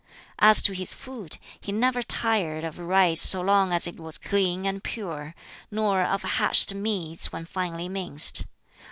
[0.39, 4.65] As to his food, he never tired of rice so long as it was clean
[4.65, 5.35] and pure,
[5.69, 8.45] nor of hashed meats when finely minced.